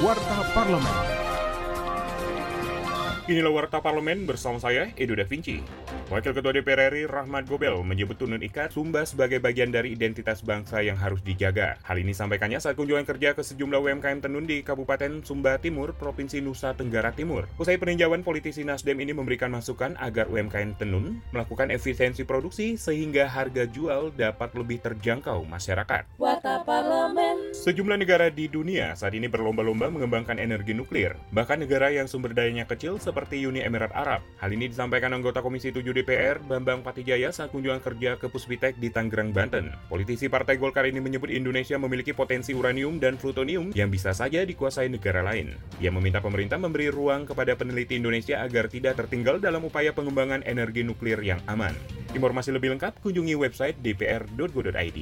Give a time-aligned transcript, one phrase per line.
[0.00, 0.96] Warta Parlemen.
[3.28, 5.60] Inilah Warta Parlemen bersama saya, Edo Da Vinci.
[6.10, 10.82] Wakil Ketua DPR RI Rahmat Gobel menyebut Tunun Ikat Sumba sebagai bagian dari identitas bangsa
[10.82, 11.78] yang harus dijaga.
[11.86, 16.42] Hal ini sampaikannya saat kunjungan kerja ke sejumlah UMKM Tenun di Kabupaten Sumba Timur, Provinsi
[16.42, 17.46] Nusa Tenggara Timur.
[17.62, 23.70] Usai peninjauan, politisi Nasdem ini memberikan masukan agar UMKM Tenun melakukan efisiensi produksi sehingga harga
[23.70, 26.10] jual dapat lebih terjangkau masyarakat.
[26.66, 27.54] Parlemen.
[27.54, 31.14] Sejumlah negara di dunia saat ini berlomba-lomba mengembangkan energi nuklir.
[31.30, 34.26] Bahkan negara yang sumber dayanya kecil seperti Uni Emirat Arab.
[34.42, 38.88] Hal ini disampaikan anggota Komisi 7 DPR Bambang Patijaya saat kunjungan kerja ke Puspitek di
[38.88, 39.68] Tangerang, Banten.
[39.92, 44.88] Politisi Partai Golkar ini menyebut Indonesia memiliki potensi uranium dan plutonium yang bisa saja dikuasai
[44.88, 45.60] negara lain.
[45.76, 50.80] Ia meminta pemerintah memberi ruang kepada peneliti Indonesia agar tidak tertinggal dalam upaya pengembangan energi
[50.80, 51.76] nuklir yang aman.
[52.16, 54.98] Informasi lebih lengkap kunjungi website dpr.go.id.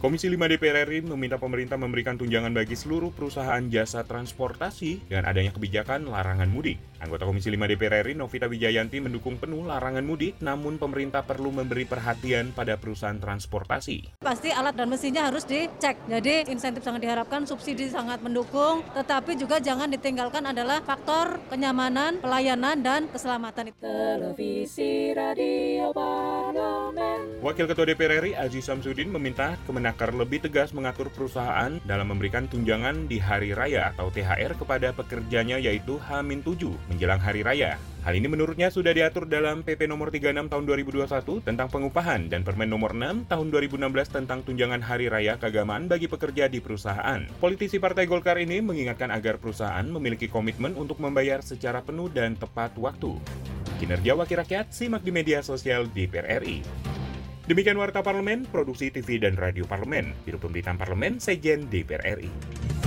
[0.00, 5.52] Komisi 5 DPR RI meminta pemerintah memberikan tunjangan bagi seluruh perusahaan jasa transportasi dengan adanya
[5.52, 6.80] kebijakan larangan mudik.
[7.04, 11.84] Anggota Komisi 5 DPR RI Novita Wijayanti mendukung penuh larangan mudik, namun pemerintah perlu memberi
[11.84, 14.24] perhatian pada perusahaan transportasi.
[14.24, 16.00] Pasti alat dan mesinnya harus dicek.
[16.08, 22.80] Jadi insentif sangat diharapkan, subsidi sangat mendukung, tetapi juga jangan ditinggalkan adalah faktor kenyamanan, pelayanan,
[22.80, 23.76] dan keselamatan.
[23.76, 27.09] Televisi, radio, parlemen.
[27.40, 33.08] Wakil Ketua DPR RI Aziz Samsudin meminta Kemenaker lebih tegas mengatur perusahaan dalam memberikan tunjangan
[33.08, 37.80] di hari raya atau THR kepada pekerjanya yaitu H-7 menjelang hari raya.
[38.04, 42.68] Hal ini menurutnya sudah diatur dalam PP nomor 36 tahun 2021 tentang pengupahan dan Permen
[42.68, 43.88] nomor 6 tahun 2016
[44.20, 47.24] tentang tunjangan hari raya keagamaan bagi pekerja di perusahaan.
[47.40, 52.76] Politisi Partai Golkar ini mengingatkan agar perusahaan memiliki komitmen untuk membayar secara penuh dan tepat
[52.76, 53.16] waktu.
[53.80, 56.89] Kinerja Wakil Rakyat simak di media sosial DPR RI.
[57.50, 62.79] Demikian Warta Parlemen, Produksi TV dan Radio Parlemen, Biro Pemberitaan Parlemen, Sejen DPR RI.